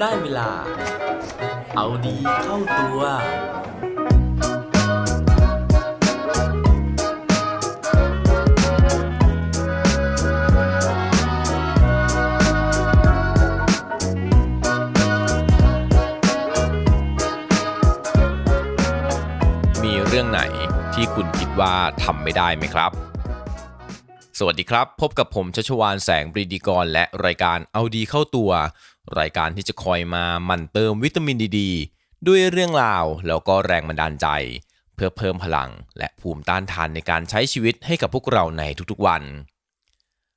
[0.00, 0.50] ได้เวลา
[1.76, 3.00] เอาดีเข้าตัว
[19.84, 20.40] มีเรื่องไหน
[20.94, 22.92] ที่คุณคิดว่าทำไม่ได้ไหมครับ
[24.38, 28.50] สวัสดีครับ พบกับผมชัชวานแสงปรีดีกร และรายการเอาดีเข้าตัว
[29.18, 31.60] รายการที่จะคอยมาหมั่นเติมวิตามินดีด
[32.26, 34.28] ด้วยเรื่องราวแล้วก็แรงบันดาลใจ
[34.94, 39.22] เพื่อเพิ่มพลังและภูมิต้านทานในการใช้ชีวิตให้กับพวกเราในทุกๆวัน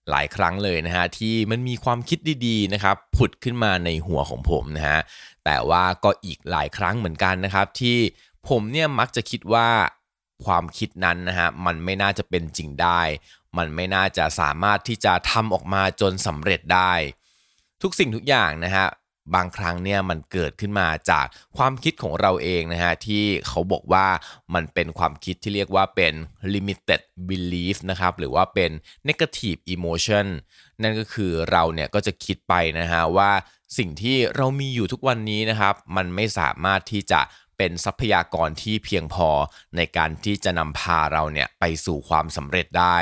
[0.09, 4.99] หลายครั้งเลยนะฮะที่มันมีความคิดดีๆนะครับผุดขึ้นมาในหัวของผมนะฮะ
[5.45, 7.97] แต่ว่าก็อีกหลายครั้งเหมือนกันนะครับ ที่
[8.49, 9.69] ผมเนี่ยมักจะคิดว่า
[10.45, 13.01] ความคิดนั้นนะฮะมันไม่น่าจะเป็นจริงได้
[13.57, 16.93] มันไม่น่าจะสามารถที่จะทำออกมาจนสำเร็จได้
[17.81, 18.87] ทุกสิ่งทุกอย่างนะฮะ
[19.35, 21.25] บางครั้งเนี่ยมันเกิดขึ้นมาจาก
[21.57, 24.07] ความคิดของเราเองนะฮะที่เขาบอกว่า
[24.53, 26.13] มันเป็นความคิดที่เรียกว่าเป็น
[26.53, 28.71] limited belief นะครับหรือว่าเป็น
[29.07, 30.25] negative emotion
[30.81, 33.31] นั่นก็คือเราเนี่ยก็จะคิดไปนะฮะว่า
[33.77, 37.21] สิ่งที่เรามีอยู่ทุกวันนี้นะครับ มันไม่สามารถที่จะ
[37.57, 39.29] เป็นทรัพยากรที่เพียงพอ
[39.75, 42.97] ในการที่จะนำพาเราเนี่ยไปสู่ความสำเร็จได้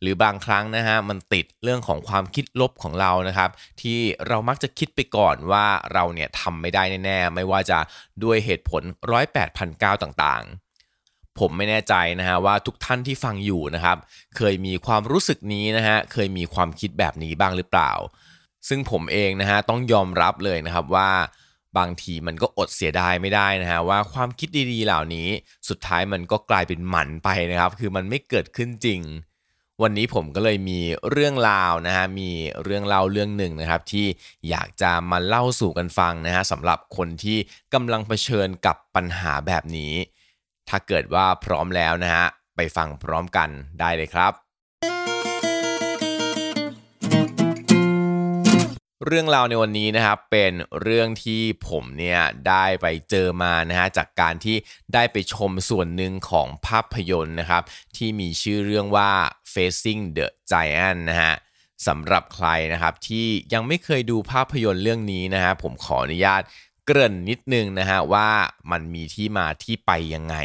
[0.00, 3.50] หรือบางครั้งนะฮะมันติดเรื่องของความคิดลบของเรานะครับ
[3.82, 7.78] ที่เรามักจะคิดไปก่อนว่าเราเนี่ยทำไม่ได้แน่ๆ ไม่ว่าจะ
[8.24, 13.98] ด้วยเหตุผลร้อยแปดพันเก้าต่างๆผมไม่แน่ใจนะฮะว่าทุกท่านที่ฟังอยู่นะครับ
[14.36, 17.92] เคยมีความรู้สึกนี้นะฮะเคยมีความคิดแบบนี้บ้างหรือเปล่า
[18.68, 21.10] ซึ่งผมเองนะฮะต้องยอมรับเลยนะครับว่า
[21.78, 25.28] บางทีมันก็อดเสียดายไม่ได้นะฮะว่าความคิดดีๆเหล่านี้
[25.68, 29.00] สุดท้ายมันก็กลายเป็นหมันไปนะครับ คือมันไม่เกิดขึ้นจริง
[29.82, 32.30] วันนี้ผมก็เลยมีเรื่องราวนะฮะมี
[32.62, 34.06] เรื่องเล่าเรื่องหนึ่งนะครับ ที่
[34.50, 37.38] อยากจะมาเล่าสู่กันฟังนะฮะสำหรับคนที่
[37.74, 39.92] กำลังเผชิญกับปัญหาแบบนี้
[40.68, 43.48] ถ้าเกิดว่าพร้อมแล้วนะฮะไปฟังพร้อมกัน
[43.80, 44.47] ได้เลยครับ
[49.10, 50.52] เรื่องราวในวันนี้นะครับเป็น
[50.82, 54.56] เรื่องที่ผมเนี่ยได้ไปเจอมานะฮะจากการที่
[54.94, 57.62] ได้ไปชมส่วนหนึ่งของภาพยนตร์นะครับ
[57.96, 59.10] ที่มีชื่อเรื่องว่า
[59.52, 61.34] Facing the Giant นะฮะ
[61.86, 66.42] สำหรับใครนะครับที่ยังไม่เคยดูภาพยนตร์เรื่องนี้นะฮะผมขออนุญาต
[66.86, 68.28] เกริ่นนิดนึงนะฮะว่า
[68.70, 70.36] มันมีที่มาที่ไปยังไง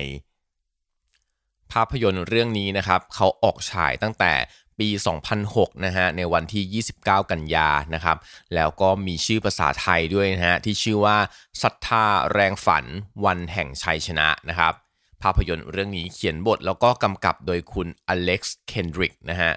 [1.71, 4.33] ภาพยนตร์เรื่องนี้นะครับเขาออกฉายตั้งแต่
[4.79, 4.89] ปี
[5.37, 8.17] 2006 นะฮะ ในวันที่ 29 กันยา นะครับ
[8.55, 11.17] แล้วก็มีชื่อภาษาไทยด้วยนะฮะ ที่ชื่อว่า
[11.61, 12.85] ศรัทธาแรงฝัน
[13.25, 14.73] วันแห่งชัยชนะนะครับ
[15.21, 19.53] ภาพยนตร์เรื่องนี้เขียนบทแล้วก็กำกับโดยคุณอเล็กซ์ เคนดริกนะฮะ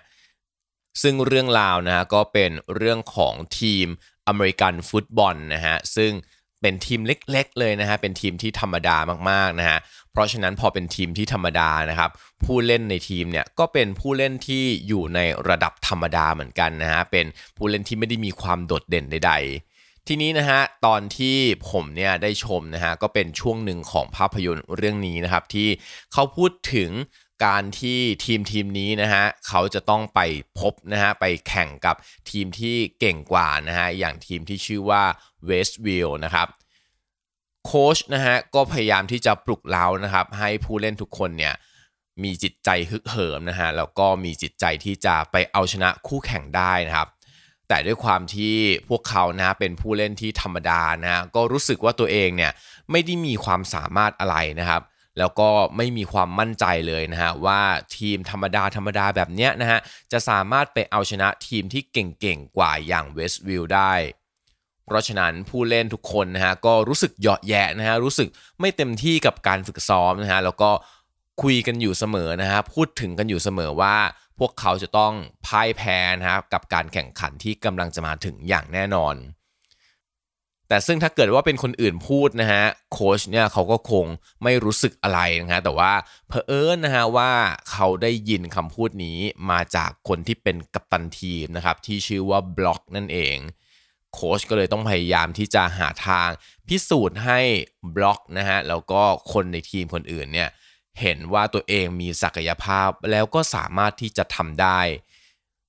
[1.03, 3.87] ซึ่งเรื่องราวนะฮะก็เป็นเรื่องของทีม
[4.29, 6.13] อเมริกันฟุตบอลนะฮะ ซึ่ง
[6.63, 8.97] เป็นทีมเล็ก ๆ เลยนะฮะ เป็นทีมที่ธรรมดา
[9.31, 9.79] มากๆนะฮะ
[10.13, 12.11] เพราะฉะนั้นพอเป็นทีมที่ธรรมดานะครับ
[12.45, 19.33] ผู้เล่นในทีมเนี่ยก็เป็นผู้เล่นที่อยู่ในระดับธรรมดาเหมือนกันนะฮะ เป็นผู้เล่นที่ไม่ได้มีความโดดเด่นใด
[19.71, 21.37] ๆทีนี้นะฮะตอนที่
[21.71, 25.69] ผมเนี่ยได้ชมนะฮะก็เป็นช่วงหนึ่งของภาพยนตร์เรื่องนี้นะครับที่
[26.13, 26.91] เขาพูดถึง
[27.45, 30.21] การที่ทีมทีมนี้นะฮะเขาจะต้องไป
[30.59, 31.97] พบนะฮะไปแข่งกับ
[32.31, 35.03] ทีมที่เก่งกว่านะฮะอย่างทีมที่ชื่อว่า
[35.47, 36.49] เวสต์วิลล์นะครับ
[37.67, 41.55] โค้ชนะฮะก็พยายามที่จะปลุกเร้านะครับให้ผู้เล่นทุกคนเนี่ย
[42.23, 47.09] มีจิตใจฮึกเหิมนะฮะแล้วก็มีจิตใจที่จะไปเอาชนะคู่แข่งได้นะครับ
[47.69, 48.55] แต่ด้วยความที่
[48.89, 52.53] พวกเขานะเป็นผู้เล่นที่ธรรมดานะก็รู้สึกว่าตัวเองเนี่ย
[52.91, 54.83] ไม่ได้มีความสามารถอะไรนะครับ
[55.19, 57.61] แล้วก็ไม่มีความมั่นใจเลยนะฮะว่า
[57.97, 59.79] ทีมธรรมดาธรรมดาแบบเนี้ยนะฮะ
[60.13, 63.93] จะสามารถไปเอาชนะทีมที่เก่งๆกว่าอย่างเวสต์วิลล์ได้
[64.87, 68.29] เพราะฉะนั้นผู้เล่นทุกคนนะฮะก็รู้สึกเหยาะแยะนะฮะรู้สึก
[68.61, 70.71] ไม่เต็มที่กับการฝึกซ้อมนะฮะแล้วก็
[71.43, 73.97] คุยกันอยู่เสมอนะฮะพูดถึงกันอยู่เสมอว่า
[74.39, 75.13] พวกเขาจะต้อง
[75.47, 79.15] พ่ายแพ้นะครับกับการแข่งขันที่กำลังจะมาถึงอย่างแน่นอน
[80.69, 84.07] แต่ซึ่งถ้าเกิดว่าเป็นคนอื่นพูดนะฮะโค้ชเนี่ยเขาก็คง
[84.43, 85.93] ไม่รู้สึกอะไรนะฮะแต่ว่า
[86.29, 87.33] เพอเอิญนะฮะว่า
[87.71, 89.19] เขาได้ยินคำพูดนี้
[89.51, 93.39] มาจากคนที่เป็นกัปตันทีมนะครับที่ชื่อว่าบล็อกนั่นเอง
[94.15, 96.29] โค้ชก็เลยต้องพยายามที่จะหาทาง
[96.69, 97.41] พิสูจน์ให้
[97.97, 99.03] บล็อกนะฮะแล้วก็
[99.33, 100.49] คนในทีมคนอื่นเนี่ย
[101.01, 104.81] เห็นว่าตัวเองมีศักยภาพแล้วก็สามารถที่จะทำได้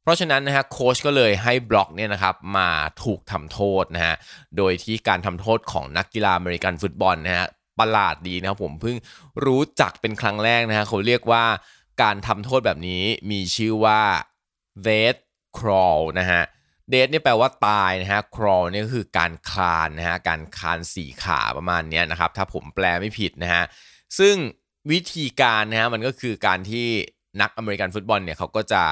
[0.07, 2.69] เพราะฉะนั้นนะฮะโค้ชก็เลยให้บล็อกเนี่ยนะครับมา
[3.03, 4.15] ถูกทำโทษนะฮะ
[4.57, 7.47] โดยที่การทำโทษของนักกีฬาอเมริกันฟุตบอลนะฮะ
[7.79, 8.97] ประหลาดดีนะครับผมเพิ่ง
[9.45, 11.45] รู้จักเป็นครั้งแรกนะฮะเขาเรียกว่า
[12.01, 14.01] การทำโทษแบบนี้มีชื่อว่า
[14.85, 15.15] vet
[15.57, 16.41] crawl นะฮะ
[16.89, 23.63] เดทเนี่แปลว่าตายนะฮะ crawl นี่ก็คือการคลานนะฮะการคลานสี่ขาประมาณนี้นะครับถ้าผมแปลไม่ผิดนะฮะ
[24.19, 24.35] ซึ่ง
[24.91, 26.87] วิธีการนะฮะมันก็คือการที่
[27.41, 28.83] นักอเมริกันฟุตบอลเนี่ยเขาก็จะ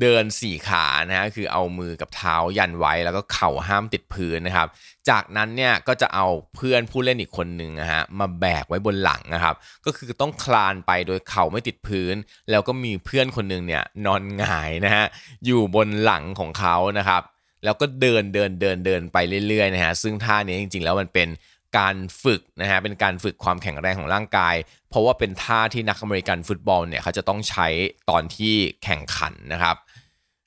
[0.00, 4.68] เดินสี่ขานะฮะคือเอามือกับเท้ายันไว้แล้วก็เข่าห้ามติดพื้นนะครับ
[5.08, 9.54] จากนั้นเนี่ยก็จะเอาเพื่อนผู้เล่นอีกคนหนึ่งนะฮะมาแบกไว้บนหลังนะครับ
[9.86, 12.14] ก็คือต้องคลานไปโดยเข่าไม่ติดพื้น
[12.50, 15.04] แล้วก็มีเพื่อนคนหนึ่งเนี่ยนอนหงายนะฮะ
[15.44, 17.22] อยู่บนหลังของเขานะครับ
[17.64, 19.16] แล้วก็เดินเดินเดินเดินไป
[19.48, 21.28] เรื่อยๆนะฮะซึ่งท่านี้จริงๆ แล้วมันเป็น
[21.78, 24.54] การฝึกนะฮะเป็นการฝึกความแข็งแรงของร่างกาย
[24.90, 27.66] เพราะว่าเป็นท่าที่นักอเมริกันฟุตบอลเนี่ยเขาจะต้องใช้
[28.10, 28.54] ตอนที่
[28.84, 29.76] แข่งขันนะครับ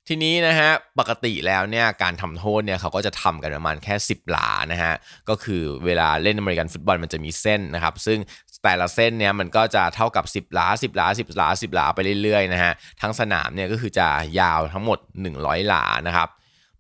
[0.07, 0.69] ทีนี้นะฮะ
[0.99, 4.93] ปกติแล้วเนี่ยการทำโทษเนี่ยเขาก็จะทำกันประมาณแค่ 10 หลานะฮะ
[5.29, 8.19] ก็คือเวลาเล่นอเมริกันฟุตบอลมันจะมีเส้นนะครับ ซึ่ง
[8.63, 14.07] แต่ละเส้นเนี่ยมันก็จะเท่ากับ 10 หลา 10 หลา 10 หลา 10 หลาไปเรื่อยๆนะฮะทั้งสนามเนี่ยก็คือจะ
[14.39, 14.99] ยาวทั้งหมด
[15.33, 16.29] 100 หลานะครับ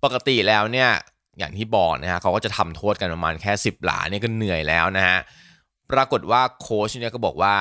[0.03, 0.89] ปกติแล้วเนี่ย
[1.37, 5.17] อย่างที่บอกนะฮะเขาก็จะทำโทษกันประมาณแค่ 10 หลาเนี่ยก็เหนื่อยแล้วนะฮะ
[5.91, 7.55] ปรากฏว่าโค้ชเนี่ยก็บอกว่า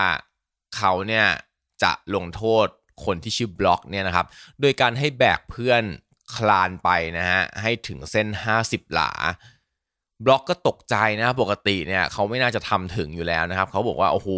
[0.76, 1.26] เขาเนี่ย
[1.82, 2.67] จะลงโทษ
[3.05, 4.26] คนที่ชื่อบล็อกเนี่ยนะครับ
[4.61, 5.82] โดยการให้แบกเพื่อน
[6.37, 8.26] คลานไปนะฮะให้ถึงเส้น
[8.61, 9.12] 50 หลา
[10.25, 14.29] บล็อกก็ตกใจนะปกติเนี่ยเขาไม่น่าจะทำถึงอยู่แล้วนะครับเขาบอกว่าโอ้โห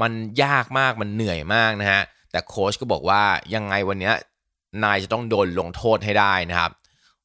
[0.00, 0.12] มัน
[0.42, 3.22] ยากมากมันเหนื่อยมากนะฮะแต่โค้ชก็บอกว่า
[3.54, 4.14] ยังไงวันเนี้ย
[4.84, 6.72] นายจะต้องโดนลงโทษให้ได้นะครับ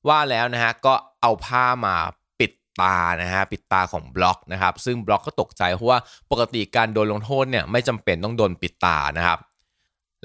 [0.08, 0.94] ว่าแล้วนะฮะก็
[1.24, 1.96] เอาผ้ามา
[2.40, 6.00] ปิดตานะฮะปิดตาของบล็อกนะครับซึ่งบล็อกก็ตกใจเพราะว่า
[6.32, 9.40] ปกติการโดนลงโทษเนี่ยไม่จำเป็นต้องโดนปิดตานะครับ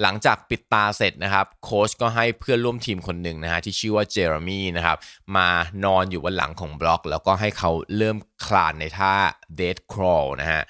[0.01, 4.97] หลังจากปิดตาเสร็จนะครับโค้ชก็ให้เพื่อนร่วมทีมคนหนึ่งนะฮะที่ชื่อว่าเจอร์มี่นะครับ
[5.35, 5.47] มา
[5.85, 9.13] นอนอยู่บนหลังของบล็อก แล้วก็ให้เขาเริ่มคลานในท่า
[9.59, 10.61] dead crawl นะฮะ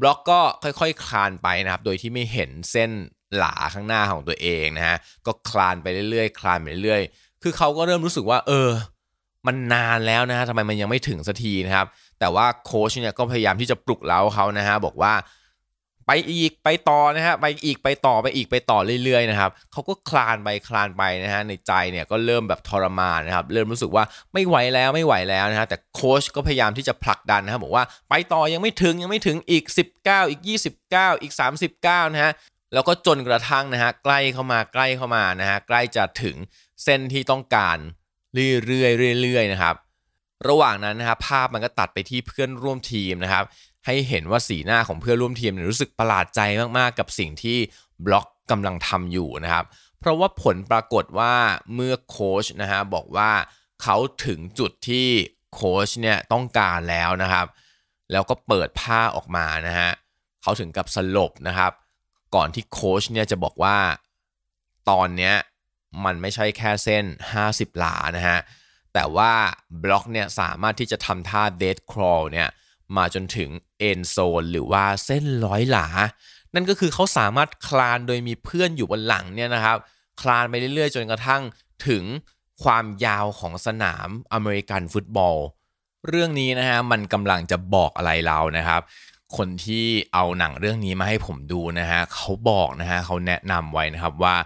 [0.00, 2.90] บล็อกก็ค่อยๆคลานไปนะครับโดยที่ไม่เห็นเส้น
[3.36, 4.96] หลาข้างหน้าของตัวเองนะฮะ
[5.26, 8.70] ก็คลานไปเรื่อยๆ คลานไปเรื่อยๆ คือเขาก็เริ่มรู้สึกว่าเออ
[9.46, 11.86] มันนานแล้วนะฮะทำไมมันยังไม่ถึงสักทีนะครับ
[12.20, 15.14] แต่ว่าโค้ชเนี่ยก็พยายามที่จะปลุกเร้าเขานะฮะบอกว่า
[16.06, 29.64] ไปอีกไปต่อนะฮะไปอีกไปต่อไปอีกไปต่อเรื่อยๆนะครับเขาก็คลานไปคลานไปนะฮะในใจเนี่ยก็เริ่มแบบทรมานนะครับ เริ่มรู้สึกว่าไม่ไหวแล้วไม่ไหวแล้วนะฮะแต่โค้ชก็พยายามที่จะผลักดันนะครับบอกว่าไปต่อยังไม่ถึงยังไม่ถึงอีก
[29.98, 30.42] 19 อีก
[30.82, 31.32] 29 อีก
[31.72, 32.32] 39นะฮะ
[32.74, 36.36] แล้วก็จนกระทั่งนะฮะใกล้เข้ามาใกล้เข้ามานะฮะใกล้จะถึง
[36.84, 37.78] เส้นที่ต้องการ
[38.66, 39.76] เรื่อยๆเรื่อยๆนะครับ
[40.48, 43.44] ระหว่างนั้นนะครับภาพมันก็ตัดไปที่เพื่อนร่วมทีมนะครับ
[43.86, 46.40] ให้เห็นว่าสีหน้าของเพื่อนร่วมทีมเนี่ยรู้สึกประหลาดใจ
[46.78, 47.58] มากๆ กับสิ่งที่
[48.06, 49.64] บล็อกกำลังทำอยู่นะครับ
[49.98, 51.34] เพราะว่าผลปรากฏว่า
[51.74, 53.30] เมื่อโค้ชนะฮะบอกว่า
[53.82, 53.96] เขา
[54.26, 55.08] ถึงจุดที่
[55.54, 57.46] โค้ชเนี่ยต้องการแล้วนะครับ
[58.12, 59.90] แล้วก็เปิดผ้าออกมานะฮะ
[60.42, 61.72] เขาถึงกับสลบนะครับ
[62.34, 63.76] ก่อนที่โค้ชเนี่ยจะบอกว่า
[64.90, 65.34] ตอนเนี้ย
[66.04, 67.04] มันไม่ใช่แค่เส้น
[67.42, 68.40] 50 หลานะฮะ
[68.94, 69.32] แต่ว่า
[69.82, 72.48] บล็อกเนี่ยสามารถที่จะทำท่า death crawl เนี่ย
[72.96, 73.50] มาจนถึง
[73.88, 75.88] end zone หรือว่าเส้นร้อยหลา
[76.54, 79.78] นั่นก็คือเขาสามารถคลานโดยมีเพื่อนอยู่บนหลังเนี่ยนะครับ
[80.22, 81.42] คลานไปเรื่อยๆ จนกระทั่ง
[81.88, 82.04] ถึง
[82.62, 85.36] ความยาวของสนามอเมริกันฟุตบอล
[86.08, 88.80] เรื่องนี้นะฮะมันกำลังจะบอกอะไรเรานะครับ
[89.36, 94.36] คนที่เอาหนังเรื่องนี้มาให้ผมดูนะฮะเขาบอกนะฮะเขาแนะนำไว้นะครับว่า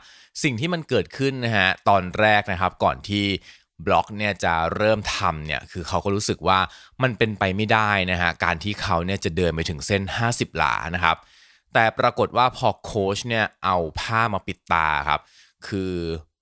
[0.43, 3.25] สิ่งที่มันเกิดขึ้นนะฮะตอนแรกนะครับก่อนที่
[3.87, 6.59] บล็อกเนี่ยจะเริ่มทำเนี่ยคือเขาก็รู้สึกว่า
[7.03, 11.17] มันเป็นไปไม่ได้นะฮะการที่เขาเนี่ยจะเดินไปถึงเส้น 50 หลานะครับ
[11.75, 15.21] แต่ปรากฏว่าพอโค้ชเนี่ยเอาผ้ามาปิดตาครับ
[15.67, 15.93] คือ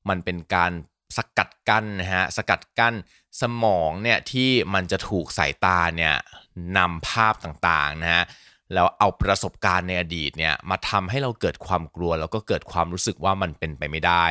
[0.08, 0.72] มันเป็นการ
[1.16, 2.94] สกัดกั้นนะฮะสกัดกั้น
[3.40, 6.14] สมองเนี่ยที่มันจะถูกสายตาเนี่ย
[6.78, 8.24] นำภาพต่างๆนะฮะ
[8.74, 14.26] แล้วเอาประสบการณ์ในอดีตเนี่ยมาทำให้เราเกิดความกลัว แล้วก็เกิดความรู้สึกว่ามันเป็นไปไม่ได้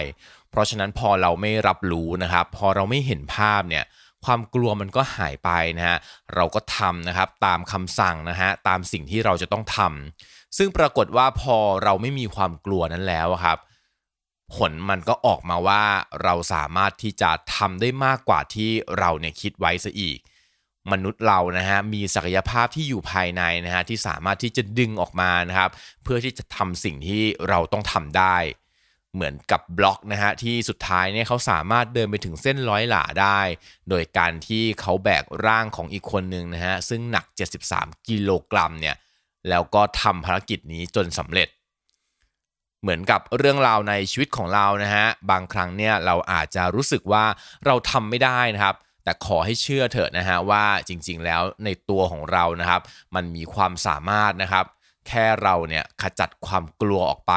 [0.50, 3.86] เพราะฉะนั้นพอเราไม่รับรู้นะครับ พอเราไม่เห็นภาพเนี่ย
[4.26, 5.98] ความกลัวมันก็หายไปนะฮะ
[6.36, 13.58] เราก็ทำนะครับตามคำสั่งนะฮะตามสิ่งที่เราจะต้องทำซึ่งปรากฏว่าพอเราไม่มีความกลัวนั้นแล้วครับ
[14.56, 15.84] ผลมันก็ออกมาว่า
[16.24, 20.20] เราสามารถที่จะทำได้มากกว่าที่เราเนี่ยคิดไว้ซะอีก
[20.92, 25.70] มนุษย์เรานะฮะมีศักยภาพที่อยู่ภายในนะฮะที่สามารถที่จะดึงออกมานะครับ
[26.04, 28.38] เพื่อที่จะทำสิ่งที่เราต้องทำได้
[29.14, 33.40] เหมือนกับบล็อกนะฮะที่สุดท้ายเนี่ยเขาสามารถเดินไปถึงเส้นร้อยหลาได้
[33.90, 37.26] โดยการที่เขาแบกร่างของอีกคนหนึ่งนะฮะซึ่งหนัก
[37.68, 38.96] 73 กิโลกรัมเนี่ย
[39.50, 41.48] แล้วก็ทำภารกิจนี้จนสำเร็จ
[42.82, 47.26] เหมือนกับเรื่องราวในชีวิตของเรานะฮะบางครั้งเนี่ยเราอาจจะรู้สึกว่า
[47.66, 52.82] เราทำไม่ได้นะครับแต่ขอให้เชื่อเถอะนะฮะว่าจริงๆแล้วในตัวของเรานะครับ
[53.16, 54.66] มันมีความสามารถนะครับ
[55.08, 57.34] แค่เราเนี่ยขจัดความกลัวออกไป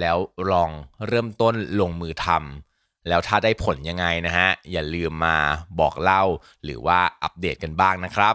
[0.00, 0.16] แล้ว
[0.50, 0.70] ลอง
[1.06, 2.28] เริ่มต้นลงมือท
[3.08, 5.36] แล้วถ้าได้ผลยังไงนะฮะอย่าลืมมา
[5.80, 6.22] บอกเล่า
[6.64, 8.34] หรือว่าอัปเดตกันบ้างนะครับ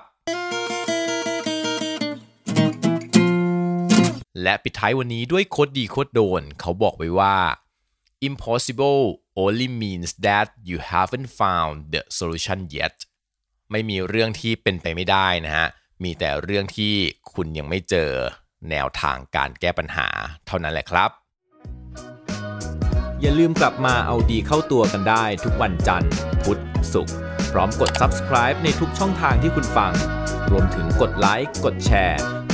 [4.42, 7.38] และปิดท้ายวันนี้ด้วยโคดดีโคดโดน เขาบอกไว้ว่า
[8.28, 9.02] impossible
[9.44, 12.96] only means that you haven't found the solution yet
[13.72, 15.68] ไม่มีเรื่องที่เป็นไปไม่ได้นะฮะ
[16.04, 16.94] มีแต่เรื่องที่
[17.34, 18.12] คุณยังไม่เจอ
[18.70, 20.08] แนวทางการแก้ปัญหา
[20.48, 21.10] เท่านั้นแหละครับ
[23.22, 26.12] อย่าลืมกลับมาเอาดีเข้าตัวกันได้ทุกวันจันทร์
[26.44, 26.60] พุธ
[26.94, 27.16] ศุกร์
[27.52, 29.94] พร้อมกด subscribe ในทุกช่องทางที่คุณฟัง
[30.52, 32.37] รวมถึงกดไลค์กดแชร์